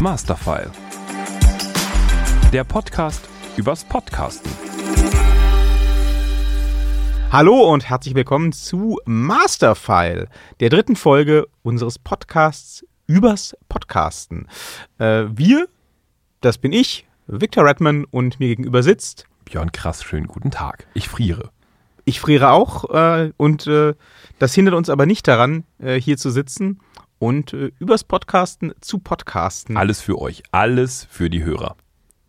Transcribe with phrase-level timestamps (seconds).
[0.00, 0.70] Masterfile.
[2.52, 4.50] Der Podcast übers Podcasten.
[7.30, 10.28] Hallo und herzlich willkommen zu Masterfile,
[10.60, 14.48] der dritten Folge unseres Podcasts übers Podcasten.
[14.98, 15.68] Äh, wir,
[16.40, 20.86] das bin ich, Victor Redman und mir gegenüber sitzt Björn Krass, schönen guten Tag.
[20.94, 21.50] Ich friere.
[22.04, 23.94] Ich friere auch äh, und äh,
[24.38, 26.80] das hindert uns aber nicht daran, äh, hier zu sitzen
[27.18, 29.76] und äh, übers Podcasten zu podcasten.
[29.76, 31.76] Alles für euch, alles für die Hörer.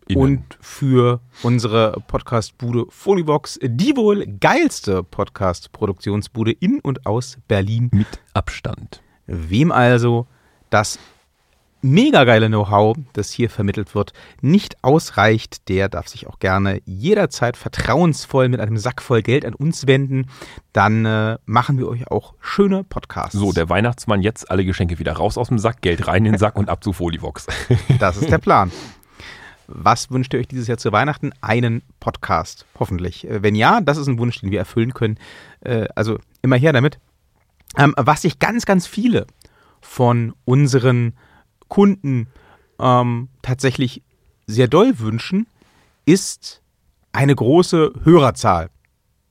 [0.07, 0.21] Innen.
[0.21, 7.89] Und für unsere Podcast-Bude Foliebox, die wohl geilste Podcast-Produktionsbude in und aus Berlin.
[7.93, 9.01] mit Abstand.
[9.25, 10.27] Wem also
[10.69, 10.99] das
[11.83, 17.57] mega geile Know-how, das hier vermittelt wird, nicht ausreicht, der darf sich auch gerne jederzeit
[17.57, 20.27] vertrauensvoll mit einem Sack voll Geld an uns wenden.
[20.71, 23.37] Dann äh, machen wir euch auch schöne Podcasts.
[23.37, 26.39] So, der Weihnachtsmann jetzt alle Geschenke wieder raus aus dem Sack, Geld rein in den
[26.39, 27.47] Sack und ab zu Folivox.
[27.99, 28.71] Das ist der Plan.
[29.67, 31.31] Was wünscht ihr euch dieses Jahr zu Weihnachten?
[31.41, 33.27] Einen Podcast, hoffentlich.
[33.29, 35.17] Äh, Wenn ja, das ist ein Wunsch, den wir erfüllen können.
[35.61, 36.99] Äh, Also immer her damit.
[37.77, 39.25] Ähm, Was sich ganz, ganz viele
[39.81, 41.13] von unseren
[41.73, 42.27] Kunden
[42.79, 44.03] ähm, tatsächlich
[44.45, 45.47] sehr doll wünschen,
[46.05, 46.61] ist
[47.13, 48.69] eine große Hörerzahl.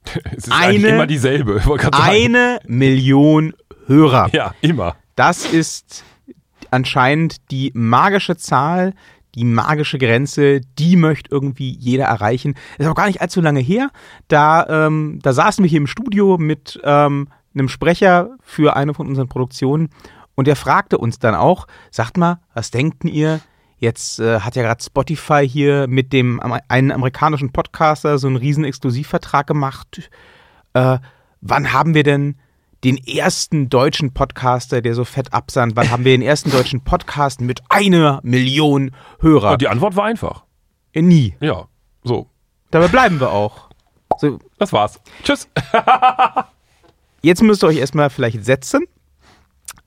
[0.24, 1.62] es ist Eine- immer dieselbe.
[1.92, 3.54] Eine Million
[3.86, 4.28] Hörer.
[4.32, 4.96] Ja, immer.
[5.14, 6.02] Das ist
[6.72, 8.94] anscheinend die magische Zahl,
[9.36, 12.56] die magische Grenze, die möchte irgendwie jeder erreichen.
[12.76, 13.90] Ist auch gar nicht allzu lange her.
[14.26, 19.06] Da, ähm, da saßen wir hier im Studio mit ähm, einem Sprecher für eine von
[19.06, 19.90] unseren Produktionen
[20.34, 23.40] und der fragte uns dann auch, sagt mal, was denkt denn ihr?
[23.78, 28.64] Jetzt äh, hat ja gerade Spotify hier mit dem einen amerikanischen Podcaster so einen riesen
[28.64, 30.08] Exklusivvertrag gemacht.
[30.74, 30.98] Äh,
[31.40, 32.36] wann haben wir denn
[32.84, 35.74] den ersten deutschen Podcaster, der so fett absandt?
[35.76, 39.52] Wann haben wir den ersten deutschen Podcast mit einer Million Hörer?
[39.52, 40.44] Und die Antwort war einfach.
[40.92, 41.34] Äh, Nie.
[41.40, 41.66] Ja,
[42.04, 42.28] so.
[42.70, 43.68] Dabei bleiben wir auch.
[44.18, 45.00] So, Das war's.
[45.24, 45.48] Tschüss.
[47.22, 48.84] jetzt müsst ihr euch erstmal vielleicht setzen.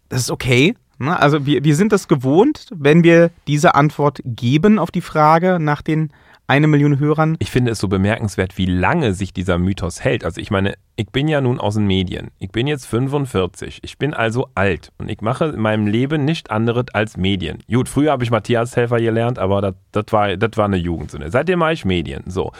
[0.09, 0.75] Das ist okay.
[0.97, 1.19] ne?
[1.19, 5.81] Also wir, wir sind das gewohnt, wenn wir diese Antwort geben auf die Frage nach
[5.81, 6.11] den
[6.47, 7.37] eine Million Hörern.
[7.39, 10.23] Ich finde es so bemerkenswert, wie lange sich dieser Mythos hält.
[10.23, 12.29] Also ich meine, ich bin ja nun aus den Medien.
[12.39, 13.79] Ich bin jetzt 45.
[13.83, 17.59] Ich bin also alt und ich mache in meinem Leben nicht anderes als Medien.
[17.67, 21.31] Gut, früher habe ich Matthias-Helfer gelernt, aber das, war, war eine Jugendsünde.
[21.31, 22.23] Seitdem mache ich Medien.
[22.27, 22.51] So.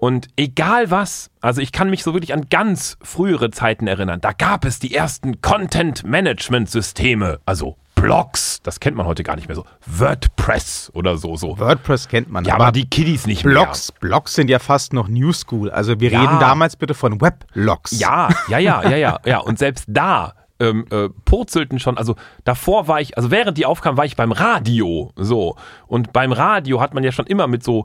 [0.00, 4.20] Und egal was, also ich kann mich so wirklich an ganz frühere Zeiten erinnern.
[4.20, 9.56] Da gab es die ersten Content-Management-Systeme, also Blogs, das kennt man heute gar nicht mehr
[9.56, 9.64] so.
[9.86, 11.58] WordPress oder so, so.
[11.58, 15.32] WordPress kennt man, Ja, aber, die Kiddies nicht Blogs, Blogs sind ja fast noch New
[15.32, 15.68] School.
[15.70, 16.20] Also wir Ja.
[16.20, 17.98] reden damals bitte von Weblogs.
[17.98, 19.38] Ja, ja, ja, ja, ja, ja.
[19.38, 23.96] Und selbst da ähm, äh, purzelten schon, also davor war ich, also während die aufkam,
[23.96, 25.56] war ich beim Radio, so.
[25.88, 27.84] Und beim Radio hat man ja schon immer mit so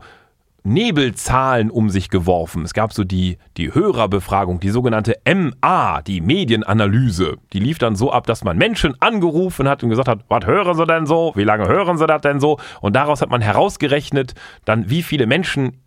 [0.63, 2.63] Nebelzahlen um sich geworfen.
[2.63, 7.37] Es gab so die, die Hörerbefragung, die sogenannte MA, die Medienanalyse.
[7.51, 10.75] Die lief dann so ab, dass man Menschen angerufen hat und gesagt hat, was hören
[10.75, 11.33] sie denn so?
[11.35, 12.59] Wie lange hören sie das denn so?
[12.81, 14.33] Und daraus hat man herausgerechnet,
[14.65, 15.83] dann wie viele Menschen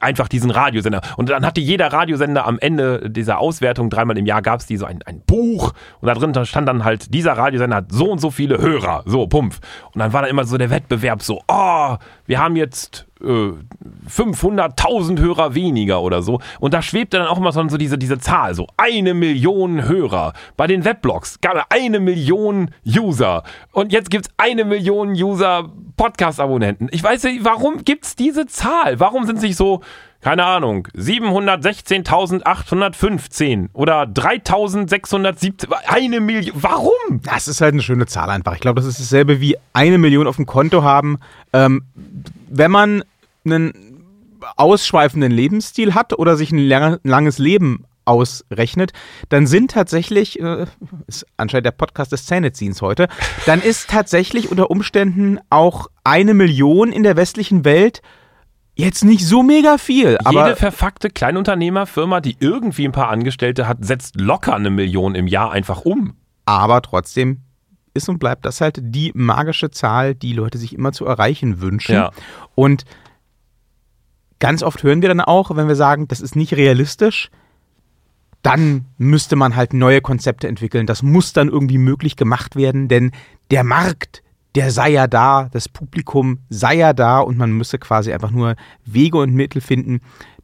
[0.00, 1.00] einfach diesen Radiosender.
[1.16, 4.76] Und dann hatte jeder Radiosender am Ende dieser Auswertung, dreimal im Jahr gab es die
[4.76, 8.20] so ein, ein Buch und da drin stand dann halt, dieser Radiosender hat so und
[8.20, 9.60] so viele Hörer, so, pumpf.
[9.92, 15.18] Und dann war dann immer so der Wettbewerb so, oh, wir haben jetzt äh, 500.000
[15.18, 16.40] Hörer weniger oder so.
[16.58, 20.32] Und da schwebte dann auch immer so diese, diese Zahl, so eine Million Hörer.
[20.56, 23.42] Bei den Weblogs gab es eine Million User.
[23.72, 26.88] Und jetzt gibt es eine Million User Podcast-Abonnenten.
[26.92, 29.00] Ich weiß nicht, warum gibt es diese Zahl?
[29.00, 29.82] Warum sind sich so,
[30.20, 37.22] keine Ahnung, 716.815 oder 3.617, eine Million, warum?
[37.22, 38.54] Das ist halt eine schöne Zahl einfach.
[38.54, 41.18] Ich glaube, das ist dasselbe wie eine Million auf dem Konto haben.
[41.52, 41.84] Ähm,
[42.48, 43.04] wenn man
[43.44, 43.72] einen
[44.56, 48.92] ausschweifenden Lebensstil hat oder sich ein lange, langes Leben ausrechnet,
[49.28, 50.66] dann sind tatsächlich, äh,
[51.06, 53.08] ist anscheinend der Podcast des Zähneziehens heute,
[53.46, 58.02] dann ist tatsächlich unter Umständen auch eine Million in der westlichen Welt
[58.80, 60.18] jetzt nicht so mega viel.
[60.24, 65.26] Aber Jede verfuckte Kleinunternehmerfirma, die irgendwie ein paar Angestellte hat, setzt locker eine Million im
[65.26, 66.14] Jahr einfach um.
[66.44, 67.42] Aber trotzdem
[67.94, 71.94] ist und bleibt das halt die magische Zahl, die Leute sich immer zu erreichen wünschen.
[71.94, 72.10] Ja.
[72.54, 72.84] Und
[74.38, 77.30] ganz oft hören wir dann auch, wenn wir sagen, das ist nicht realistisch,
[78.42, 80.86] dann müsste man halt neue Konzepte entwickeln.
[80.86, 83.12] Das muss dann irgendwie möglich gemacht werden, denn
[83.50, 84.22] der Markt,
[84.54, 88.56] der sei ja da, das Publikum sei ja da und man müsse quasi einfach nur
[88.84, 90.00] Wege und Mittel finden,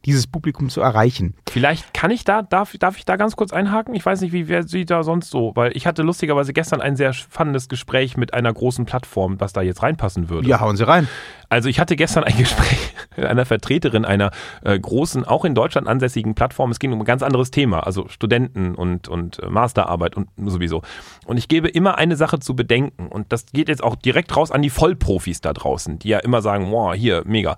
[0.07, 1.35] dieses Publikum zu erreichen.
[1.49, 3.93] Vielleicht kann ich da, darf, darf ich da ganz kurz einhaken?
[3.93, 6.95] Ich weiß nicht, wie wer sieht da sonst so, weil ich hatte lustigerweise gestern ein
[6.95, 10.47] sehr spannendes Gespräch mit einer großen Plattform, was da jetzt reinpassen würde.
[10.47, 11.09] Ja, hauen Sie rein.
[11.49, 14.31] Also ich hatte gestern ein Gespräch mit einer Vertreterin einer
[14.63, 16.71] äh, großen, auch in Deutschland ansässigen Plattform.
[16.71, 20.83] Es ging um ein ganz anderes Thema, also Studenten und, und äh, Masterarbeit und sowieso.
[21.25, 24.51] Und ich gebe immer eine Sache zu bedenken und das geht jetzt auch direkt raus
[24.51, 27.57] an die Vollprofis da draußen, die ja immer sagen, wow, hier, mega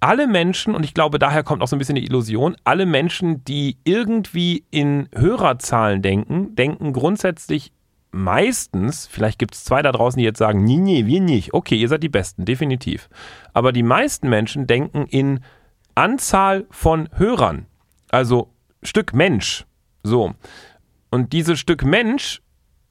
[0.00, 3.44] alle Menschen, und ich glaube, daher kommt auch so ein bisschen die Illusion, alle Menschen,
[3.44, 7.72] die irgendwie in Hörerzahlen denken, denken grundsätzlich
[8.10, 11.54] meistens, vielleicht gibt es zwei da draußen, die jetzt sagen, nee, nee, wir nicht.
[11.54, 13.08] Okay, ihr seid die Besten, definitiv.
[13.52, 15.40] Aber die meisten Menschen denken in
[15.94, 17.66] Anzahl von Hörern,
[18.10, 18.52] also
[18.82, 19.66] Stück Mensch.
[20.02, 20.34] So.
[21.10, 22.42] Und dieses Stück Mensch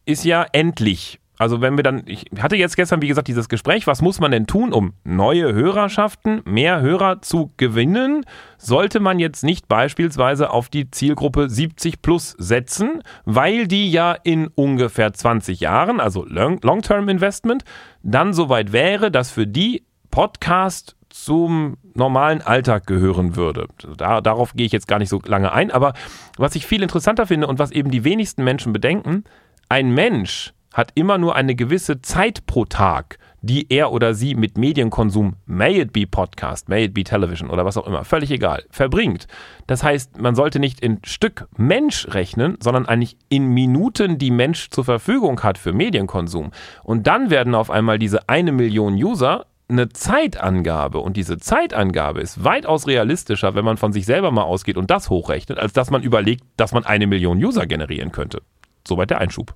[0.06, 1.20] ist ja endlich.
[1.40, 4.32] Also wenn wir dann, ich hatte jetzt gestern, wie gesagt, dieses Gespräch, was muss man
[4.32, 8.26] denn tun, um neue Hörerschaften, mehr Hörer zu gewinnen?
[8.58, 14.48] Sollte man jetzt nicht beispielsweise auf die Zielgruppe 70 plus setzen, weil die ja in
[14.48, 17.64] ungefähr 20 Jahren, also Long-Term Investment,
[18.04, 23.68] dann soweit wäre, dass für die Podcast zum normalen Alltag gehören würde.
[23.96, 25.94] Da, darauf gehe ich jetzt gar nicht so lange ein, aber
[26.38, 29.24] was ich viel interessanter finde und was eben die wenigsten Menschen bedenken,
[29.70, 34.58] ein Mensch, hat immer nur eine gewisse Zeit pro Tag, die er oder sie mit
[34.58, 38.64] Medienkonsum, may it be Podcast, may it be Television oder was auch immer, völlig egal,
[38.70, 39.28] verbringt.
[39.68, 44.70] Das heißt, man sollte nicht in Stück Mensch rechnen, sondern eigentlich in Minuten, die Mensch
[44.70, 46.52] zur Verfügung hat für Medienkonsum.
[46.84, 52.44] Und dann werden auf einmal diese eine Million User eine Zeitangabe und diese Zeitangabe ist
[52.44, 56.02] weitaus realistischer, wenn man von sich selber mal ausgeht und das hochrechnet, als dass man
[56.02, 58.42] überlegt, dass man eine Million User generieren könnte.
[58.88, 59.54] Soweit der Einschub.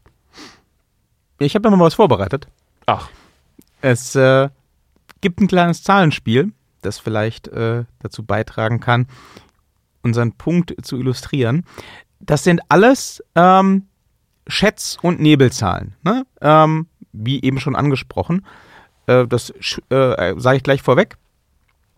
[1.39, 2.47] Ich habe da mal was vorbereitet.
[2.85, 3.09] Ach.
[3.81, 4.49] Es äh,
[5.21, 9.07] gibt ein kleines Zahlenspiel, das vielleicht äh, dazu beitragen kann,
[10.01, 11.65] unseren Punkt zu illustrieren.
[12.19, 13.87] Das sind alles ähm,
[14.47, 15.95] Schätz- und Nebelzahlen.
[16.03, 16.25] Ne?
[16.41, 18.45] Ähm, wie eben schon angesprochen.
[19.07, 19.51] Äh, das
[19.89, 21.17] äh, sage ich gleich vorweg.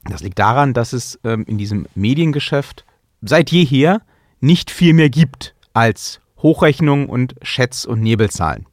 [0.03, 2.85] Das liegt daran, dass es ähm, in diesem Mediengeschäft
[3.21, 4.01] seit jeher
[4.39, 8.67] nicht viel mehr gibt als Hochrechnung und Schätz- und Nebelzahlen.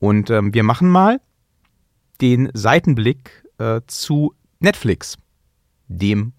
[0.00, 1.20] Und ähm, wir machen mal
[2.20, 5.16] den Seitenblick äh, zu Netflix,
[5.86, 6.32] dem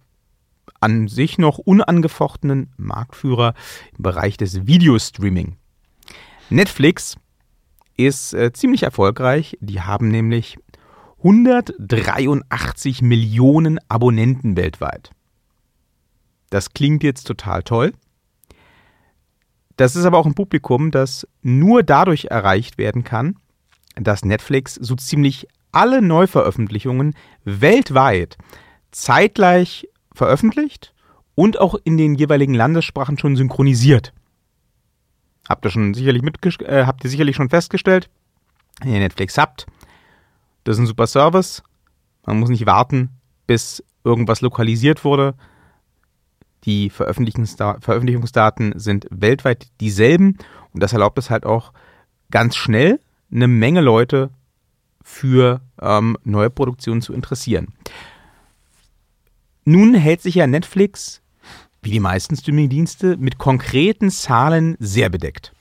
[0.80, 3.54] an sich noch unangefochtenen Marktführer
[3.98, 5.58] im Bereich des Videostreaming.
[6.50, 7.18] Netflix
[7.98, 9.58] ist äh, ziemlich erfolgreich.
[9.62, 10.58] Die haben nämlich
[11.20, 15.12] 183 Millionen Abonnenten weltweit.
[16.50, 17.94] Das klingt jetzt total toll.
[19.78, 23.38] Das ist aber auch ein Publikum, das nur dadurch erreicht werden kann,
[23.96, 28.38] dass Netflix so ziemlich alle Neuveröffentlichungen weltweit
[28.92, 30.94] zeitgleich veröffentlicht
[31.36, 34.14] und auch in den jeweiligen Landessprachen schon synchronisiert.
[35.48, 36.24] Habt ihr schon sicherlich
[36.62, 38.10] äh, habt ihr sicherlich schon festgestellt,
[38.82, 39.66] wenn ihr Netflix habt,
[40.64, 41.64] das ist ein super Service.
[42.26, 43.10] Man muss nicht warten,
[43.48, 45.34] bis irgendwas lokalisiert wurde.
[46.66, 50.38] Die Veröffentlichungsdaten sind weltweit dieselben
[50.74, 51.74] und das erlaubt es halt auch
[52.30, 53.00] ganz schnell
[53.32, 54.30] eine Menge Leute
[55.04, 57.68] für ähm, neue Produktionen zu interessieren.
[59.64, 61.22] Nun hält sich ja Netflix,
[61.82, 65.54] wie die meisten Streamingdienste, mit konkreten Zahlen sehr bedeckt.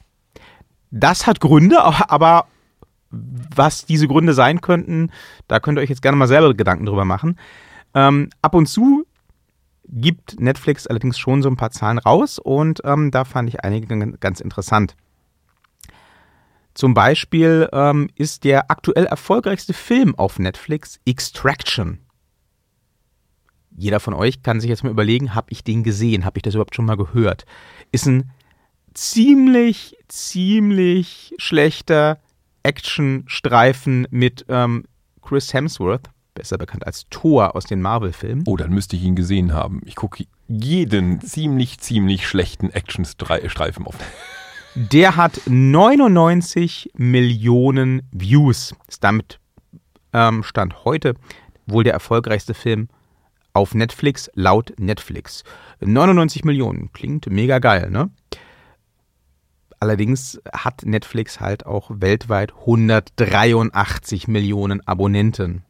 [0.90, 2.46] Das hat Gründe, aber
[3.10, 5.10] was diese Gründe sein könnten,
[5.48, 7.38] da könnt ihr euch jetzt gerne mal selber Gedanken drüber machen.
[7.94, 9.04] Ähm, ab und zu
[9.88, 14.16] gibt Netflix allerdings schon so ein paar Zahlen raus und ähm, da fand ich einige
[14.18, 14.94] ganz interessant.
[16.80, 21.98] Zum Beispiel ähm, ist der aktuell erfolgreichste Film auf Netflix Extraction.
[23.76, 26.24] Jeder von euch kann sich jetzt mal überlegen, habe ich den gesehen?
[26.24, 27.44] Habe ich das überhaupt schon mal gehört?
[27.92, 28.30] Ist ein
[28.94, 32.18] ziemlich, ziemlich schlechter
[32.62, 34.84] Actionstreifen mit ähm,
[35.20, 38.44] Chris Hemsworth, besser bekannt als Thor aus den Marvel-Filmen.
[38.46, 39.82] Oh, dann müsste ich ihn gesehen haben.
[39.84, 43.96] Ich gucke jeden ziemlich, ziemlich schlechten Actionstreifen auf.
[44.74, 48.74] Der hat 99 Millionen Views.
[48.86, 49.40] Ist damit
[50.12, 51.14] ähm, Stand heute
[51.66, 52.88] wohl der erfolgreichste Film
[53.52, 55.42] auf Netflix laut Netflix.
[55.80, 58.10] 99 Millionen klingt mega geil, ne?
[59.80, 65.64] Allerdings hat Netflix halt auch weltweit 183 Millionen Abonnenten.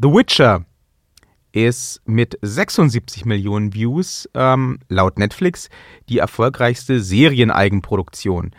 [0.00, 0.64] The Witcher
[1.62, 5.68] ist mit 76 Millionen Views ähm, laut Netflix
[6.08, 8.50] die erfolgreichste Serieneigenproduktion.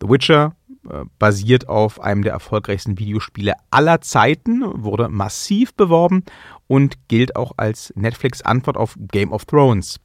[0.00, 0.56] The Witcher
[0.88, 6.24] äh, basiert auf einem der erfolgreichsten Videospiele aller Zeiten, wurde massiv beworben
[6.66, 10.00] und gilt auch als Netflix Antwort auf Game of Thrones.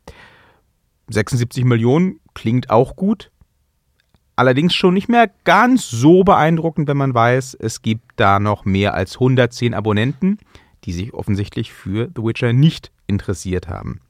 [1.10, 3.32] 76 Millionen klingt auch gut,
[4.36, 8.94] allerdings schon nicht mehr ganz so beeindruckend, wenn man weiß, es gibt da noch mehr
[8.94, 10.38] als 110 Abonnenten,
[10.84, 14.02] die sich offensichtlich für The Witcher nicht interessiert haben.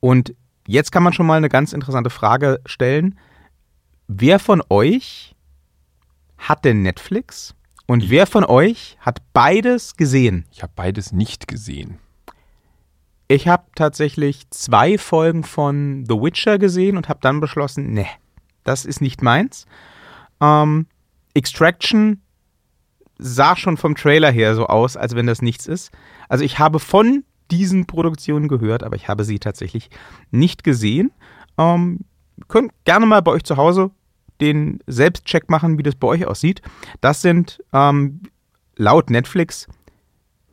[0.00, 0.34] Und
[0.66, 3.18] jetzt kann man schon mal eine ganz interessante Frage stellen.
[4.06, 5.34] Wer von euch
[6.36, 7.54] hat denn Netflix?
[7.86, 10.46] Und wer von euch hat beides gesehen?
[10.52, 11.98] Ich habe beides nicht gesehen.
[13.28, 18.06] Ich habe tatsächlich zwei Folgen von The Witcher gesehen und habe dann beschlossen, ne,
[18.64, 19.66] das ist nicht meins.
[20.40, 20.86] Ähm,
[21.34, 22.22] Extraction
[23.18, 25.90] sah schon vom Trailer her so aus, als wenn das nichts ist.
[26.28, 29.90] Also ich habe von diesen Produktionen gehört, aber ich habe sie tatsächlich
[30.30, 31.10] nicht gesehen.
[31.56, 32.00] Ähm,
[32.46, 33.90] könnt gerne mal bei euch zu Hause
[34.40, 36.62] den Selbstcheck machen, wie das bei euch aussieht.
[37.00, 38.22] Das sind ähm,
[38.76, 39.66] laut Netflix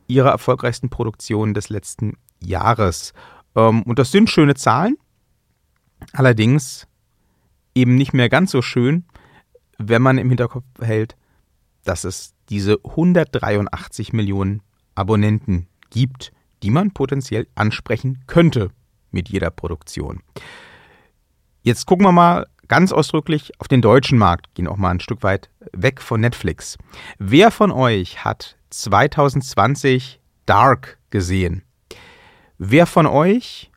[0.08, 3.12] ihre erfolgreichsten Produktionen des letzten Jahres.
[3.54, 4.96] Ähm, und das sind schöne Zahlen,
[6.12, 6.86] allerdings
[7.74, 9.04] eben nicht mehr ganz so schön,
[9.78, 11.16] wenn man im Hinterkopf hält,
[11.84, 14.62] dass es diese 183 Millionen
[14.94, 18.70] Abonnenten gibt, die man potenziell ansprechen könnte
[19.10, 20.20] mit jeder Produktion.
[21.62, 25.22] Jetzt gucken wir mal ganz ausdrücklich auf den deutschen Markt, gehen auch mal ein Stück
[25.22, 26.78] weit weg von Netflix.
[27.18, 31.62] Wer von euch hat 2020 Dark gesehen?
[32.58, 33.70] Wer von euch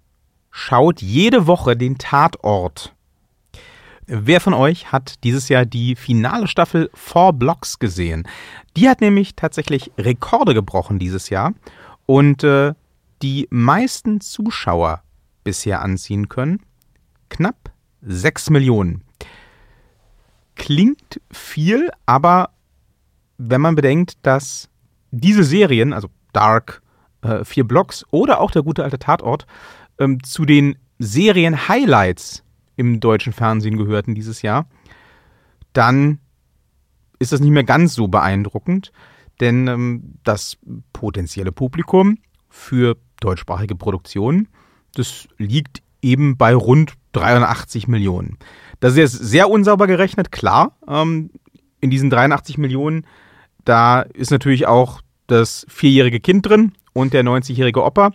[0.51, 2.95] schaut jede Woche den Tatort?
[4.11, 8.27] Wer von euch hat dieses Jahr die finale Staffel Four Blocks gesehen?
[8.75, 11.53] Die hat nämlich tatsächlich Rekorde gebrochen dieses Jahr
[12.07, 12.73] und äh,
[13.21, 15.03] die meisten Zuschauer
[15.43, 16.63] bisher anziehen können.
[17.29, 19.03] Knapp 6 Millionen.
[20.55, 22.49] Klingt viel, aber
[23.37, 24.69] wenn man bedenkt, dass
[25.11, 26.81] diese Serien, also Dark,
[27.21, 29.45] äh, Vier Blocks oder auch der gute alte Tatort,
[29.99, 32.43] ähm, zu den Serien-Highlights
[32.79, 34.65] im deutschen Fernsehen gehörten dieses Jahr,
[35.73, 36.19] dann
[37.19, 38.93] ist das nicht mehr ganz so beeindruckend,
[39.41, 40.57] denn ähm, das
[40.93, 44.47] potenzielle Publikum für deutschsprachige Produktionen,
[44.95, 48.37] das liegt eben bei rund 83 Millionen.
[48.79, 50.77] Das ist jetzt sehr unsauber gerechnet, klar.
[50.87, 51.31] Ähm,
[51.81, 53.05] in diesen 83 Millionen,
[53.65, 58.11] da ist natürlich auch das vierjährige Kind drin und der 90-jährige Opa.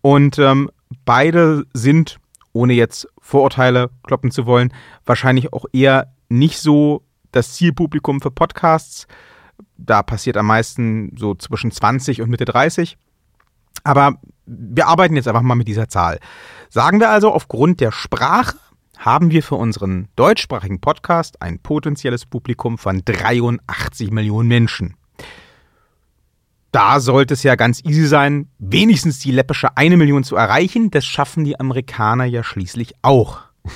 [0.00, 0.70] Und ähm,
[1.04, 2.18] beide sind,
[2.54, 4.72] ohne jetzt Vorurteile kloppen zu wollen,
[5.04, 9.06] wahrscheinlich auch eher nicht so das Zielpublikum für Podcasts.
[9.76, 12.96] Da passiert am meisten so zwischen 20 und Mitte 30.
[13.84, 14.14] Aber
[14.46, 16.20] wir arbeiten jetzt einfach mal mit dieser Zahl.
[16.70, 18.56] Sagen wir also, aufgrund der Sprache
[18.96, 24.96] haben wir für unseren deutschsprachigen Podcast ein potenzielles Publikum von 83 Millionen Menschen.
[26.70, 30.90] Da sollte es ja ganz easy sein, wenigstens die läppische eine Million zu erreichen.
[30.90, 33.40] Das schaffen die Amerikaner ja schließlich auch.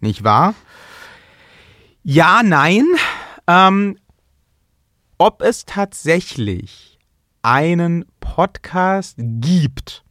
[0.00, 0.54] Nicht wahr?
[2.02, 2.84] Ja, nein.
[3.46, 3.96] Ähm,
[5.16, 6.98] ob es tatsächlich
[7.42, 10.04] einen Podcast gibt,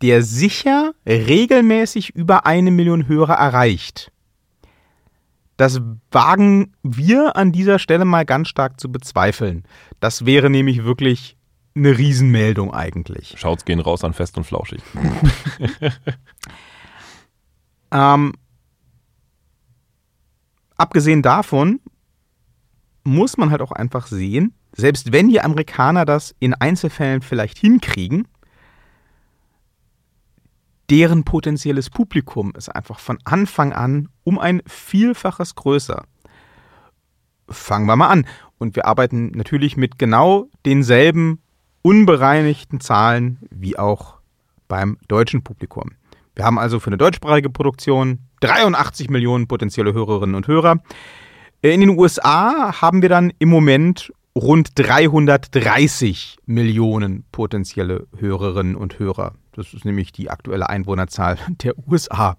[0.00, 4.12] der sicher regelmäßig über eine Million Hörer erreicht.
[5.56, 9.64] Das wagen wir an dieser Stelle mal ganz stark zu bezweifeln.
[10.00, 11.36] Das wäre nämlich wirklich
[11.74, 13.34] eine Riesenmeldung eigentlich.
[13.38, 14.82] Schaut's gehen raus an Fest und Flauschig.
[17.92, 18.32] ähm,
[20.76, 21.80] abgesehen davon
[23.04, 28.26] muss man halt auch einfach sehen, selbst wenn die Amerikaner das in Einzelfällen vielleicht hinkriegen,
[30.90, 36.04] deren potenzielles Publikum ist einfach von Anfang an um ein Vielfaches größer.
[37.48, 38.26] Fangen wir mal an.
[38.58, 41.40] Und wir arbeiten natürlich mit genau denselben
[41.82, 44.16] unbereinigten Zahlen wie auch
[44.68, 45.92] beim deutschen Publikum.
[46.34, 50.80] Wir haben also für eine deutschsprachige Produktion 83 Millionen potenzielle Hörerinnen und Hörer.
[51.62, 59.32] In den USA haben wir dann im Moment rund 330 Millionen potenzielle Hörerinnen und Hörer.
[59.56, 62.36] Das ist nämlich die aktuelle Einwohnerzahl der USA.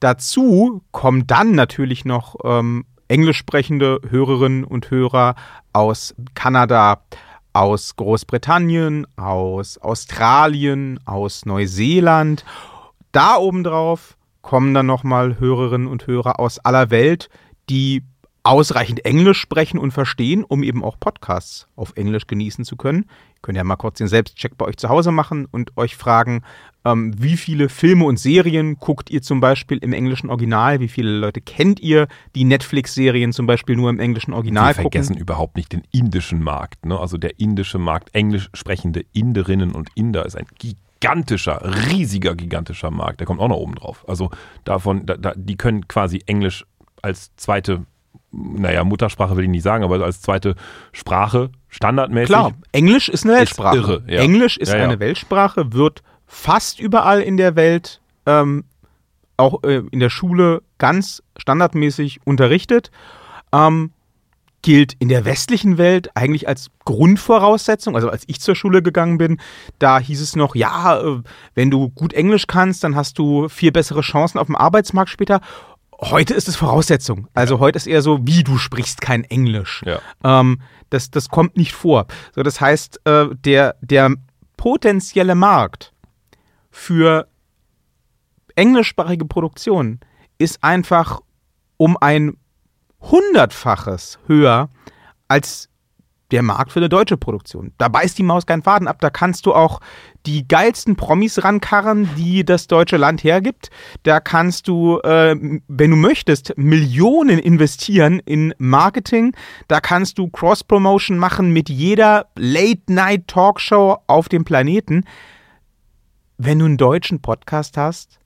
[0.00, 5.34] Dazu kommen dann natürlich noch ähm, englisch sprechende Hörerinnen und Hörer
[5.72, 7.02] aus Kanada,
[7.52, 12.44] aus Großbritannien, aus Australien, aus Neuseeland.
[13.12, 17.30] Da obendrauf kommen dann nochmal Hörerinnen und Hörer aus aller Welt,
[17.70, 18.02] die
[18.44, 23.06] ausreichend Englisch sprechen und verstehen, um eben auch Podcasts auf Englisch genießen zu können.
[23.36, 26.42] Ihr könnt ja mal kurz den Selbstcheck bei euch zu Hause machen und euch fragen,
[26.84, 30.80] ähm, wie viele Filme und Serien guckt ihr zum Beispiel im englischen Original?
[30.80, 35.16] Wie viele Leute kennt ihr, die Netflix-Serien zum Beispiel nur im englischen Original Wir vergessen
[35.16, 36.84] überhaupt nicht den indischen Markt.
[36.84, 36.98] Ne?
[36.98, 43.20] Also der indische Markt, englisch sprechende Inderinnen und Inder ist ein gigantischer, riesiger, gigantischer Markt.
[43.20, 44.04] Der kommt auch noch oben drauf.
[44.06, 44.30] Also
[44.64, 46.66] davon, da, da, die können quasi Englisch
[47.00, 47.86] als zweite
[48.36, 50.54] naja, Muttersprache will ich nicht sagen, aber als zweite
[50.92, 52.28] Sprache standardmäßig.
[52.28, 53.76] Klar, Englisch ist eine Weltsprache.
[53.76, 54.20] Ist irre, ja.
[54.20, 54.84] Englisch ist Ja, ja.
[54.84, 58.64] eine Weltsprache, wird fast überall in der Welt, ähm,
[59.36, 62.90] auch äh, in der Schule ganz standardmäßig unterrichtet.
[63.52, 63.92] Ähm,
[64.64, 67.94] gilt in der westlichen Welt eigentlich als Grundvoraussetzung.
[67.94, 69.38] Also als ich zur Schule gegangen bin,
[69.78, 71.20] da hieß es noch, ja, äh,
[71.54, 75.42] wenn du gut Englisch kannst, dann hast du viel bessere Chancen auf dem Arbeitsmarkt später.
[76.10, 77.28] Heute ist es Voraussetzung.
[77.32, 79.82] Also heute ist eher so, wie du sprichst kein Englisch.
[79.86, 80.00] Ja.
[80.22, 82.06] Ähm, das, das kommt nicht vor.
[82.34, 84.14] So, das heißt, äh, der, der
[84.56, 85.92] potenzielle Markt
[86.70, 87.28] für
[88.54, 90.00] englischsprachige Produktion
[90.38, 91.20] ist einfach
[91.76, 92.36] um ein
[93.00, 94.68] hundertfaches höher
[95.28, 95.68] als
[96.30, 97.72] der Markt für eine deutsche Produktion.
[97.78, 99.00] Da beißt die Maus keinen Faden ab.
[99.00, 99.80] Da kannst du auch
[100.26, 103.70] die geilsten Promis rankarren, die das deutsche Land hergibt.
[104.04, 105.36] Da kannst du, äh,
[105.68, 109.36] wenn du möchtest, Millionen investieren in Marketing.
[109.68, 115.04] Da kannst du Cross-Promotion machen mit jeder Late-Night-Talkshow auf dem Planeten.
[116.38, 118.18] Wenn du einen deutschen Podcast hast,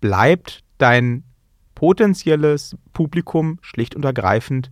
[0.00, 1.24] bleibt dein
[1.74, 4.70] potenzielles Publikum schlicht und ergreifend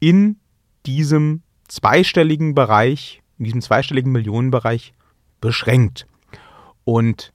[0.00, 0.40] in
[0.86, 4.92] diesem zweistelligen Bereich, in diesem zweistelligen Millionenbereich
[5.40, 6.06] beschränkt.
[6.84, 7.32] Und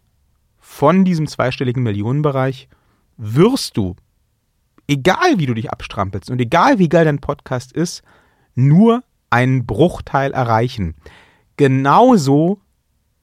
[0.59, 2.67] von diesem zweistelligen Millionenbereich
[3.17, 3.95] wirst du,
[4.87, 8.03] egal wie du dich abstrampelst und egal wie geil dein Podcast ist,
[8.55, 10.95] nur einen Bruchteil erreichen.
[11.57, 12.59] Genauso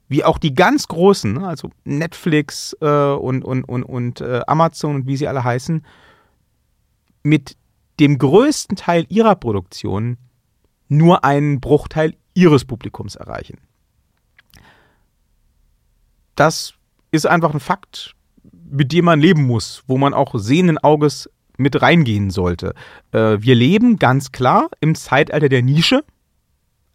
[0.08, 4.96] wie auch die ganz großen, ne, also Netflix äh, und, und, und, und äh, Amazon
[4.96, 5.84] und wie sie alle heißen,
[7.22, 7.56] mit
[8.00, 10.18] dem größten Teil ihrer Produktion
[10.92, 13.58] nur einen Bruchteil ihres Publikums erreichen.
[16.34, 16.74] Das
[17.10, 18.14] ist einfach ein Fakt,
[18.70, 22.74] mit dem man leben muss, wo man auch sehenden Auges mit reingehen sollte.
[23.12, 26.04] Äh, wir leben ganz klar im Zeitalter der Nische.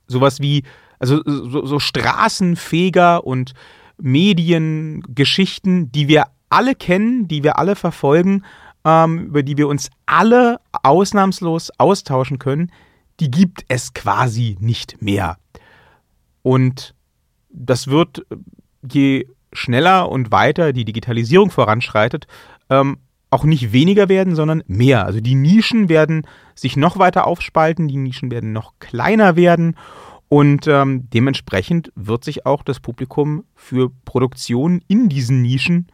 [0.08, 0.64] Sowas wie,
[1.00, 3.54] also so, so Straßenfeger und
[4.00, 8.44] Mediengeschichten, die wir alle kennen, die wir alle verfolgen,
[8.86, 12.72] ähm, über die wir uns alle ausnahmslos austauschen können,
[13.20, 15.38] die gibt es quasi nicht mehr.
[16.44, 16.94] Und
[17.50, 18.26] das wird,
[18.90, 22.28] je schneller und weiter die Digitalisierung voranschreitet,
[22.70, 22.98] ähm,
[23.30, 25.06] auch nicht weniger werden, sondern mehr.
[25.06, 26.26] Also die Nischen werden
[26.56, 29.76] sich noch weiter aufspalten, die Nischen werden noch kleiner werden
[30.30, 35.88] und ähm, dementsprechend wird sich auch das Publikum für Produktionen in diesen Nischen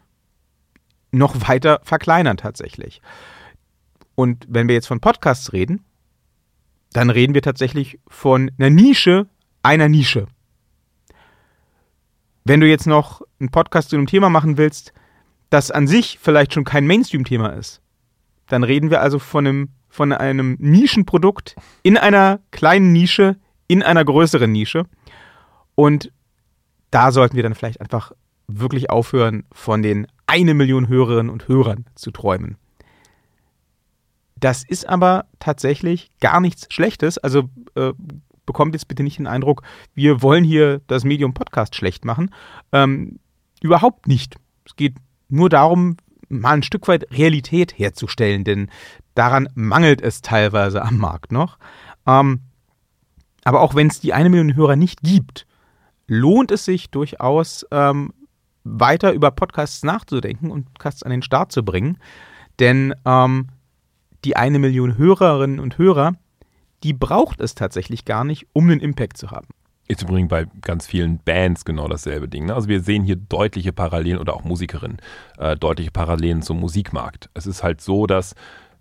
[1.11, 3.01] noch weiter verkleinern tatsächlich.
[4.15, 5.83] Und wenn wir jetzt von Podcasts reden,
[6.93, 9.27] dann reden wir tatsächlich von einer Nische
[9.63, 10.27] einer Nische.
[12.43, 14.93] Wenn du jetzt noch einen Podcast zu einem Thema machen willst,
[15.49, 17.81] das an sich vielleicht schon kein Mainstream-Thema ist,
[18.47, 24.03] dann reden wir also von einem, von einem Nischenprodukt in einer kleinen Nische, in einer
[24.03, 24.85] größeren Nische.
[25.75, 26.11] Und
[26.91, 28.11] da sollten wir dann vielleicht einfach
[28.47, 32.57] wirklich aufhören, von den eine Million Hörerinnen und Hörern zu träumen.
[34.43, 37.17] Das ist aber tatsächlich gar nichts Schlechtes.
[37.17, 37.93] Also äh,
[38.45, 39.61] bekommt jetzt bitte nicht den Eindruck,
[39.95, 42.29] wir wollen hier das Medium Podcast schlecht machen.
[42.73, 43.19] Ähm,
[43.61, 44.35] überhaupt nicht.
[44.65, 44.97] Es geht
[45.29, 45.95] nur darum,
[46.27, 48.69] mal ein Stück weit Realität herzustellen, denn
[49.15, 51.57] daran mangelt es teilweise am Markt noch.
[52.05, 52.41] Ähm,
[53.45, 55.47] aber auch wenn es die eine Million Hörer nicht gibt,
[56.05, 58.11] lohnt es sich durchaus, ähm,
[58.65, 61.97] weiter über Podcasts nachzudenken und Podcasts an den Start zu bringen.
[62.59, 63.47] Denn ähm,
[64.23, 66.13] die eine Million Hörerinnen und Hörer,
[66.83, 69.47] die braucht es tatsächlich gar nicht, um einen Impact zu haben.
[69.87, 72.45] Ist übrigens bei ganz vielen Bands genau dasselbe Ding.
[72.45, 72.55] Ne?
[72.55, 74.97] Also wir sehen hier deutliche Parallelen oder auch Musikerinnen,
[75.37, 77.29] äh, deutliche Parallelen zum Musikmarkt.
[77.33, 78.33] Es ist halt so, dass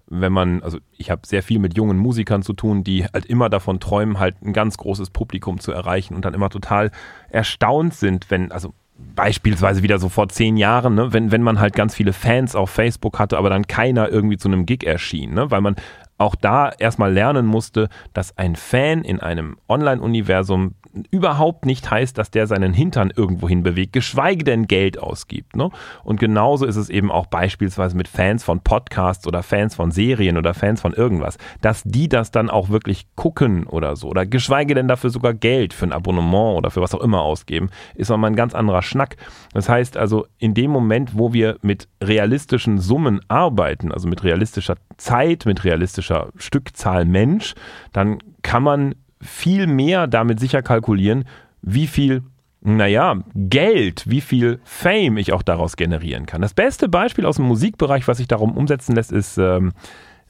[0.07, 3.49] wenn man, also ich habe sehr viel mit jungen Musikern zu tun, die halt immer
[3.49, 6.91] davon träumen, halt ein ganz großes Publikum zu erreichen und dann immer total
[7.31, 8.75] erstaunt sind, wenn, also
[9.15, 12.71] beispielsweise wieder so vor zehn Jahren, ne, wenn, wenn man halt ganz viele Fans auf
[12.71, 15.77] Facebook hatte, aber dann keiner irgendwie zu einem Gig erschien, ne, weil man
[16.23, 20.75] auch da erstmal lernen musste, dass ein Fan in einem Online-Universum
[21.11, 25.57] überhaupt nicht heißt, dass der seinen Hintern irgendwohin bewegt, geschweige denn Geld ausgibt.
[25.57, 25.71] Ne?
[26.05, 30.37] Und genauso ist es eben auch beispielsweise mit Fans von Podcasts oder Fans von Serien
[30.37, 34.75] oder Fans von irgendwas, dass die das dann auch wirklich gucken oder so oder geschweige
[34.75, 38.31] denn dafür sogar Geld für ein Abonnement oder für was auch immer ausgeben, ist nochmal
[38.31, 39.17] ein ganz anderer Schnack.
[39.55, 44.77] Das heißt also, in dem Moment, wo wir mit realistischen Summen arbeiten, also mit realistischer
[44.99, 47.55] Zeit, mit realistischer Stückzahl Mensch,
[47.93, 51.25] dann kann man viel mehr damit sicher kalkulieren,
[51.63, 52.23] wie viel,
[52.61, 56.43] naja, Geld, wie viel Fame ich auch daraus generieren kann.
[56.43, 59.73] Das beste Beispiel aus dem Musikbereich, was sich darum umsetzen lässt, ist, ähm,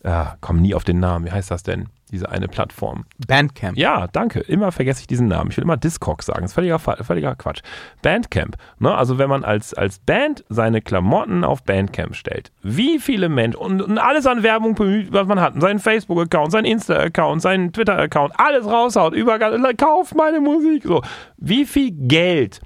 [0.03, 1.89] äh, komm nie auf den Namen, wie heißt das denn?
[2.13, 3.05] Diese eine Plattform.
[3.27, 3.77] Bandcamp.
[3.77, 4.41] Ja, danke.
[4.41, 5.51] Immer vergesse ich diesen Namen.
[5.51, 6.43] Ich will immer Discog sagen.
[6.43, 7.63] Das ist völliger, völliger Quatsch.
[8.03, 8.57] Bandcamp.
[8.79, 8.95] Ne?
[8.95, 13.83] Also wenn man als, als Band seine Klamotten auf Bandcamp stellt, wie viele Menschen und,
[13.83, 19.15] und alles an Werbung was man hat, seinen Facebook-Account, seinen Insta-Account, seinen Twitter-Account, alles raushaut,
[19.15, 20.83] überall, kauft meine Musik.
[20.85, 21.03] So,
[21.39, 22.61] wie viel Geld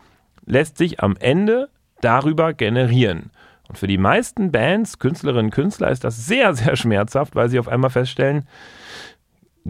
[0.45, 1.69] lässt sich am Ende
[2.01, 3.31] darüber generieren?
[3.69, 7.59] Und für die meisten Bands, Künstlerinnen und Künstler ist das sehr, sehr schmerzhaft, weil sie
[7.59, 8.47] auf einmal feststellen,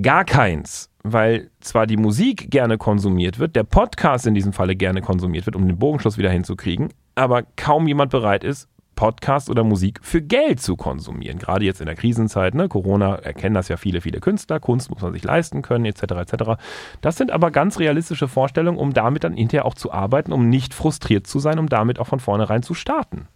[0.03, 5.01] Gar keins, weil zwar die Musik gerne konsumiert wird, der Podcast in diesem Falle gerne
[5.01, 10.01] konsumiert wird, um den Bogenschluss wieder hinzukriegen, aber kaum jemand bereit ist, Podcast oder Musik
[10.03, 11.39] für Geld zu konsumieren.
[11.39, 12.69] Gerade jetzt in der Krisenzeit, ne?
[12.69, 16.03] Corona erkennen das ja viele, viele Künstler, Kunst muss man sich leisten können, etc.
[16.03, 16.35] etc.
[17.03, 20.75] Das sind aber ganz realistische Vorstellungen, um damit dann hinterher auch zu arbeiten, um nicht
[20.75, 23.29] frustriert zu sein, um damit auch von vornherein zu starten.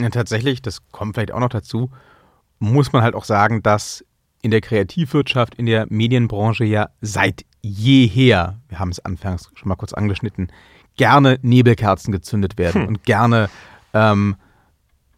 [0.00, 1.90] Ja, tatsächlich, das kommt vielleicht auch noch dazu,
[2.58, 4.04] muss man halt auch sagen, dass
[4.46, 9.74] in der Kreativwirtschaft, in der Medienbranche ja seit jeher, wir haben es anfangs schon mal
[9.74, 10.52] kurz angeschnitten,
[10.96, 12.88] gerne Nebelkerzen gezündet werden hm.
[12.88, 13.50] und gerne
[13.92, 14.36] ähm,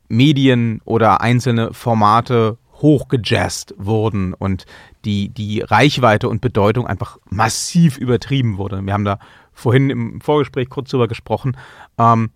[0.09, 4.65] Medien oder einzelne Formate hochgejazzt wurden und
[5.05, 8.81] die, die Reichweite und Bedeutung einfach massiv übertrieben wurde.
[8.81, 9.19] Wir haben da
[9.53, 11.55] vorhin im Vorgespräch kurz drüber gesprochen.
[11.99, 12.31] Ähm,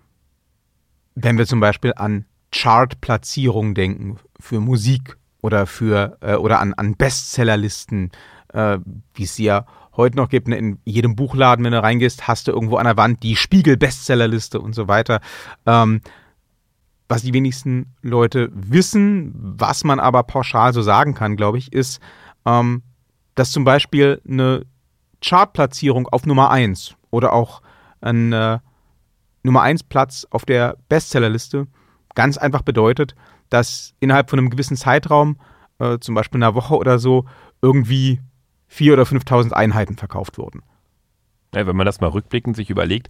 [1.14, 6.96] wenn wir zum Beispiel an Chartplatzierung denken für Musik oder für äh, oder an, an
[6.96, 8.10] Bestsellerlisten,
[8.54, 8.78] äh,
[9.12, 10.48] wie es ja heute noch gibt.
[10.48, 14.60] Ne, in jedem Buchladen, wenn du reingehst, hast du irgendwo an der Wand die Spiegel-Bestsellerliste
[14.60, 15.20] und so weiter.
[15.66, 16.00] Ähm,
[17.08, 22.00] was die wenigsten Leute wissen, was man aber pauschal so sagen kann, glaube ich, ist,
[22.46, 22.82] ähm,
[23.34, 24.64] dass zum Beispiel eine
[25.22, 27.60] Chartplatzierung auf Nummer 1 oder auch
[28.00, 28.58] ein äh,
[29.42, 31.66] Nummer 1 Platz auf der Bestsellerliste
[32.14, 33.14] ganz einfach bedeutet,
[33.52, 35.36] dass innerhalb von einem gewissen Zeitraum,
[35.78, 37.26] äh, zum Beispiel einer Woche oder so,
[37.60, 38.20] irgendwie
[38.70, 40.62] 4.000 oder 5.000 Einheiten verkauft wurden.
[41.54, 43.08] Ja, wenn man das mal rückblickend sich überlegt,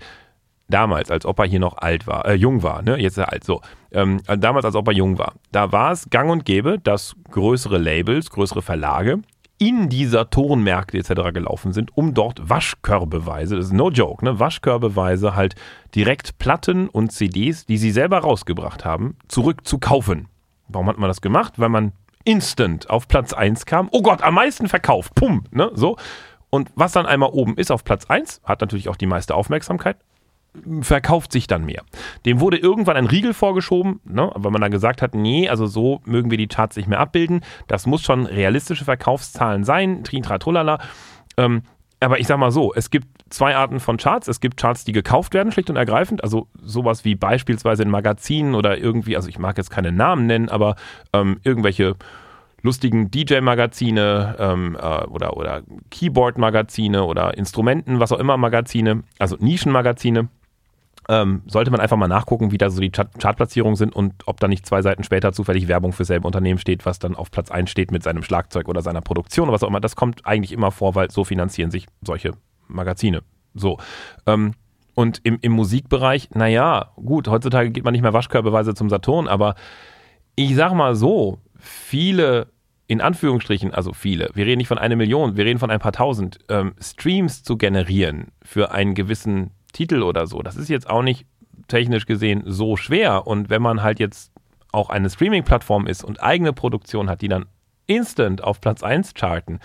[0.68, 2.96] damals, als Opa hier noch alt war, äh, jung war, ne?
[2.96, 3.60] jetzt ist er alt, so.
[3.92, 8.30] Ähm, damals, als Opa jung war, da war es gang und gäbe, dass größere Labels,
[8.30, 9.20] größere Verlage
[9.58, 11.32] in dieser Tonmärkte etc.
[11.32, 15.54] gelaufen sind, um dort Waschkörbeweise, das ist no joke, ne, Waschkörbeweise halt
[15.94, 20.26] direkt Platten und CDs, die sie selber rausgebracht haben, zurückzukaufen.
[20.72, 21.54] Warum hat man das gemacht?
[21.58, 21.92] Weil man
[22.24, 23.88] instant auf Platz 1 kam.
[23.90, 25.14] Oh Gott, am meisten verkauft.
[25.14, 25.96] Pum, ne, so.
[26.50, 29.96] Und was dann einmal oben ist auf Platz 1, hat natürlich auch die meiste Aufmerksamkeit,
[30.82, 31.82] verkauft sich dann mehr.
[32.26, 36.00] Dem wurde irgendwann ein Riegel vorgeschoben, ne, weil man dann gesagt hat, nee, also so
[36.04, 37.40] mögen wir die Charts nicht mehr abbilden.
[37.68, 40.78] Das muss schon realistische Verkaufszahlen sein, Trintra Trullala.
[41.38, 41.62] Ähm,
[42.02, 44.28] aber ich sag mal so, es gibt zwei Arten von Charts.
[44.28, 46.22] Es gibt Charts, die gekauft werden, schlicht und ergreifend.
[46.22, 50.48] Also sowas wie beispielsweise in Magazinen oder irgendwie, also ich mag jetzt keine Namen nennen,
[50.48, 50.76] aber
[51.12, 51.96] ähm, irgendwelche
[52.62, 60.28] lustigen DJ-Magazine ähm, äh, oder, oder Keyboard-Magazine oder Instrumenten, was auch immer Magazine, also Nischenmagazine.
[61.08, 64.38] Ähm, sollte man einfach mal nachgucken, wie da so die Chart Chartplatzierungen sind und ob
[64.38, 67.50] da nicht zwei Seiten später zufällig Werbung für selbe Unternehmen steht, was dann auf Platz
[67.50, 69.80] 1 steht mit seinem Schlagzeug oder seiner Produktion oder was auch immer.
[69.80, 72.32] Das kommt eigentlich immer vor, weil so finanzieren sich solche
[72.68, 73.22] Magazine.
[73.54, 73.78] So.
[74.26, 74.54] Ähm,
[74.94, 79.54] und im, im Musikbereich, naja, gut, heutzutage geht man nicht mehr waschkörbeweise zum Saturn, aber
[80.36, 82.48] ich sag mal so, viele,
[82.86, 85.92] in Anführungsstrichen, also viele, wir reden nicht von einer Million, wir reden von ein paar
[85.92, 91.02] tausend, ähm, Streams zu generieren für einen gewissen Titel oder so, das ist jetzt auch
[91.02, 91.26] nicht
[91.68, 93.26] technisch gesehen so schwer.
[93.26, 94.32] Und wenn man halt jetzt
[94.72, 97.46] auch eine Streaming-Plattform ist und eigene Produktion hat, die dann
[97.86, 99.60] instant auf Platz 1 charten,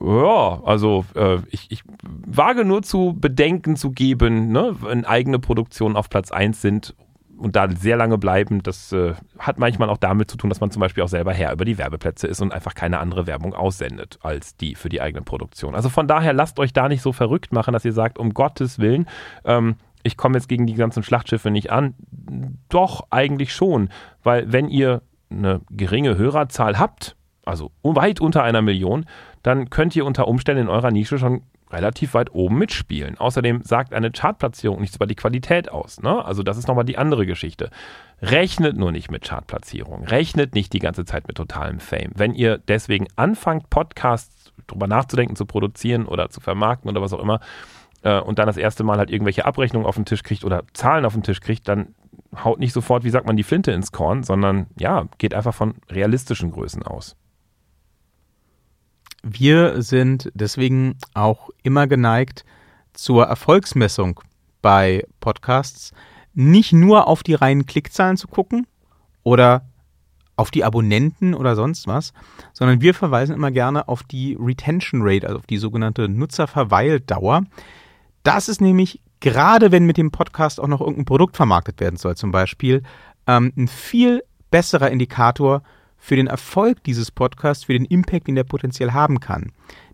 [0.00, 1.82] ja, also äh, ich, ich
[2.26, 6.94] wage nur zu bedenken zu geben, ne, wenn eigene Produktionen auf Platz 1 sind
[7.38, 10.70] und da sehr lange bleiben, das äh, hat manchmal auch damit zu tun, dass man
[10.70, 14.18] zum Beispiel auch selber Herr über die Werbeplätze ist und einfach keine andere Werbung aussendet
[14.22, 15.74] als die für die eigene Produktion.
[15.74, 18.78] Also von daher lasst euch da nicht so verrückt machen, dass ihr sagt, um Gottes
[18.78, 19.06] Willen,
[19.44, 21.94] ähm, ich komme jetzt gegen die ganzen Schlachtschiffe nicht an.
[22.68, 23.90] Doch, eigentlich schon,
[24.22, 29.06] weil wenn ihr eine geringe Hörerzahl habt, also weit unter einer Million,
[29.42, 33.18] dann könnt ihr unter Umständen in eurer Nische schon relativ weit oben mitspielen.
[33.18, 36.00] Außerdem sagt eine Chartplatzierung nichts über die Qualität aus.
[36.00, 36.24] Ne?
[36.24, 37.70] Also das ist nochmal die andere Geschichte.
[38.22, 40.04] Rechnet nur nicht mit Chartplatzierung.
[40.04, 42.12] Rechnet nicht die ganze Zeit mit totalem Fame.
[42.14, 47.20] Wenn ihr deswegen anfangt, Podcasts drüber nachzudenken, zu produzieren oder zu vermarkten oder was auch
[47.20, 47.40] immer,
[48.02, 51.04] äh, und dann das erste Mal halt irgendwelche Abrechnungen auf den Tisch kriegt oder Zahlen
[51.04, 51.94] auf den Tisch kriegt, dann
[52.44, 55.74] haut nicht sofort, wie sagt man, die Flinte ins Korn, sondern ja, geht einfach von
[55.90, 57.16] realistischen Größen aus.
[59.28, 62.44] Wir sind deswegen auch immer geneigt
[62.92, 64.20] zur Erfolgsmessung
[64.62, 65.92] bei Podcasts,
[66.34, 68.68] nicht nur auf die reinen Klickzahlen zu gucken
[69.24, 69.64] oder
[70.36, 72.12] auf die Abonnenten oder sonst was,
[72.52, 77.42] sondern wir verweisen immer gerne auf die Retention Rate, also auf die sogenannte Nutzerverweildauer.
[78.22, 82.16] Das ist nämlich gerade, wenn mit dem Podcast auch noch irgendein Produkt vermarktet werden soll,
[82.16, 82.84] zum Beispiel,
[83.26, 85.62] ähm, ein viel besserer Indikator
[85.98, 89.52] für den Erfolg dieses Podcasts, für den Impact, den der potenziell haben kann.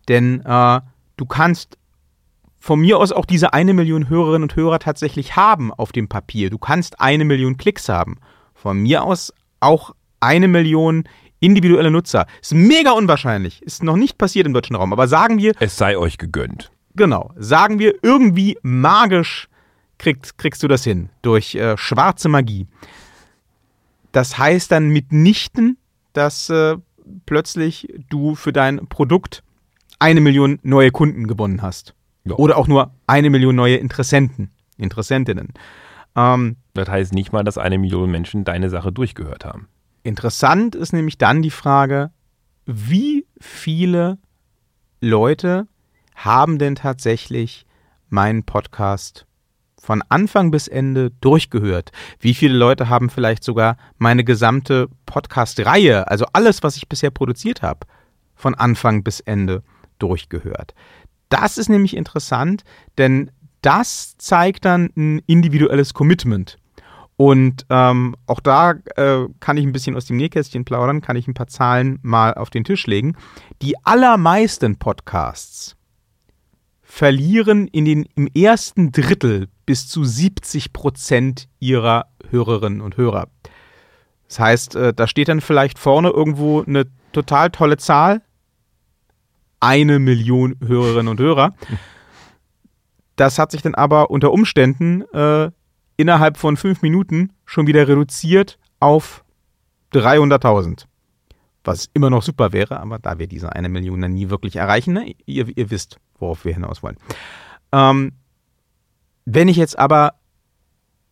[0.08, 0.80] Denn äh,
[1.16, 1.78] du kannst
[2.58, 6.48] von mir aus auch diese eine Million Hörerinnen und Hörer tatsächlich haben auf dem Papier.
[6.48, 8.18] Du kannst eine Million Klicks haben.
[8.54, 11.04] Von mir aus auch eine Million
[11.40, 12.26] individuelle Nutzer.
[12.40, 13.62] Ist mega unwahrscheinlich.
[13.62, 14.92] Ist noch nicht passiert im deutschen Raum.
[14.92, 15.54] Aber sagen wir.
[15.58, 16.70] Es sei euch gegönnt.
[16.94, 17.32] Genau.
[17.36, 19.48] Sagen wir irgendwie magisch
[19.98, 21.10] kriegst, kriegst du das hin.
[21.22, 22.68] Durch äh, schwarze Magie.
[24.12, 25.78] Das heißt dann mitnichten,
[26.12, 26.76] dass äh,
[27.26, 29.42] plötzlich du für dein Produkt
[29.98, 31.94] eine Million neue Kunden gewonnen hast.
[32.24, 32.36] Ja.
[32.36, 35.54] Oder auch nur eine Million neue Interessenten, Interessentinnen.
[36.16, 39.68] Ähm, das heißt nicht mal, dass eine Million Menschen deine Sache durchgehört haben.
[40.02, 42.10] Interessant ist nämlich dann die Frage,
[42.66, 44.18] wie viele
[45.00, 45.66] Leute
[46.14, 47.66] haben denn tatsächlich
[48.08, 49.26] meinen Podcast
[49.82, 51.90] von Anfang bis Ende durchgehört?
[52.20, 57.62] Wie viele Leute haben vielleicht sogar meine gesamte Podcast-Reihe, also alles, was ich bisher produziert
[57.62, 57.80] habe,
[58.36, 59.62] von Anfang bis Ende
[59.98, 60.74] durchgehört?
[61.28, 62.62] Das ist nämlich interessant,
[62.96, 66.58] denn das zeigt dann ein individuelles Commitment.
[67.16, 71.28] Und ähm, auch da äh, kann ich ein bisschen aus dem Nähkästchen plaudern, kann ich
[71.28, 73.16] ein paar Zahlen mal auf den Tisch legen.
[73.62, 75.76] Die allermeisten Podcasts
[76.92, 83.28] verlieren in den, im ersten Drittel bis zu 70 Prozent ihrer Hörerinnen und Hörer.
[84.28, 88.20] Das heißt, äh, da steht dann vielleicht vorne irgendwo eine total tolle Zahl,
[89.58, 91.54] eine Million Hörerinnen und Hörer.
[93.16, 95.50] Das hat sich dann aber unter Umständen äh,
[95.96, 99.24] innerhalb von fünf Minuten schon wieder reduziert auf
[99.94, 100.84] 300.000.
[101.64, 104.92] Was immer noch super wäre, aber da wir diese eine Million dann nie wirklich erreichen,
[104.92, 105.14] ne?
[105.24, 106.96] ihr, ihr wisst, worauf wir hinaus wollen.
[107.72, 108.12] Ähm,
[109.26, 110.14] wenn ich jetzt aber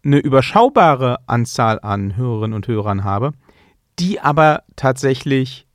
[0.02, 3.32] eine überschaubare Anzahl an Hörerinnen und Hörern habe,
[3.98, 5.66] die aber tatsächlich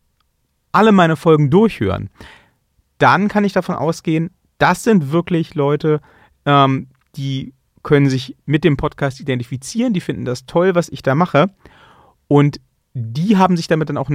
[0.72, 2.10] alle meine Folgen durchhören,
[2.98, 6.02] dann kann ich davon ausgehen, das sind wirklich Leute,
[6.46, 11.14] ähm, die können sich mit dem Podcast identifizieren, die finden das toll, was ich da
[11.14, 11.52] mache.
[12.28, 12.60] Und
[12.94, 14.10] die haben sich damit dann auch,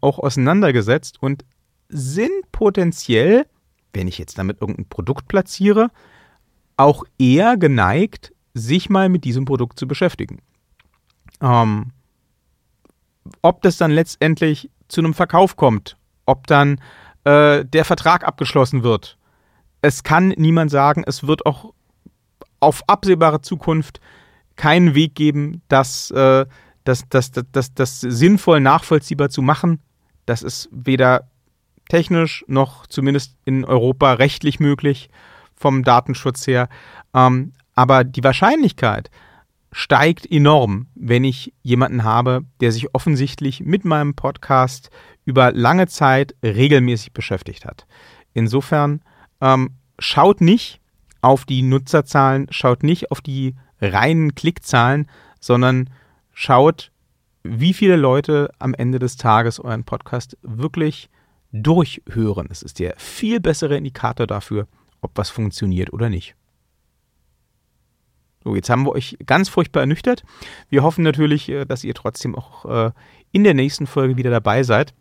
[0.00, 1.44] auch auseinandergesetzt und
[1.88, 3.46] sind potenziell,
[3.94, 5.90] wenn ich jetzt damit irgendein Produkt platziere,
[6.76, 10.40] auch eher geneigt, sich mal mit diesem Produkt zu beschäftigen.
[11.40, 11.90] Ähm,
[13.42, 16.80] ob das dann letztendlich zu einem Verkauf kommt, ob dann
[17.24, 19.18] äh, der Vertrag abgeschlossen wird.
[19.82, 21.72] Es kann niemand sagen, es wird auch
[22.60, 24.00] auf absehbare Zukunft
[24.56, 26.46] keinen Weg geben, das, äh,
[26.84, 29.80] das, das, das, das, das sinnvoll nachvollziehbar zu machen.
[30.26, 31.28] Das ist weder
[31.88, 35.10] technisch noch zumindest in Europa rechtlich möglich
[35.54, 36.68] vom Datenschutz her.
[37.14, 39.10] Ähm, aber die Wahrscheinlichkeit
[39.72, 44.90] steigt enorm, wenn ich jemanden habe, der sich offensichtlich mit meinem Podcast
[45.24, 47.86] über lange Zeit regelmäßig beschäftigt hat.
[48.34, 49.02] Insofern
[49.40, 50.80] ähm, schaut nicht
[51.22, 55.08] auf die Nutzerzahlen, schaut nicht auf die reinen Klickzahlen,
[55.40, 55.90] sondern
[56.32, 56.92] schaut,
[57.42, 61.10] wie viele Leute am Ende des Tages euren Podcast wirklich
[61.54, 62.48] durchhören.
[62.50, 64.66] Es ist der viel bessere Indikator dafür,
[65.00, 66.34] ob was funktioniert oder nicht.
[68.42, 70.22] So, jetzt haben wir euch ganz furchtbar ernüchtert.
[70.68, 72.90] Wir hoffen natürlich, äh, dass ihr trotzdem auch äh,
[73.32, 74.94] in der nächsten Folge wieder dabei seid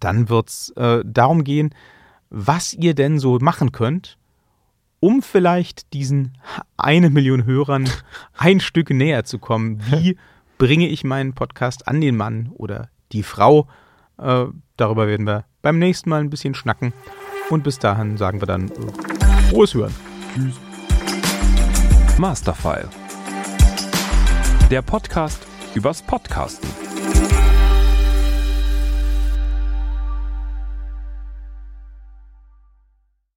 [0.00, 1.74] dann wird es äh, darum gehen,
[2.30, 4.18] was ihr denn so machen könnt,
[5.00, 6.38] um vielleicht diesen
[6.76, 7.88] eine Million Hörern
[8.36, 9.80] ein Stück näher zu kommen.
[9.90, 10.16] Wie
[10.58, 13.68] bringe ich meinen Podcast an den Mann oder die Frau?
[14.76, 16.92] Darüber werden wir beim nächsten Mal ein bisschen schnacken.
[17.50, 19.94] Und bis dahin sagen wir dann äh, frohes Hören.
[20.34, 20.60] Tschüss.
[22.18, 22.88] Masterfile.
[24.70, 26.85] Der Podcast übers Podcasten.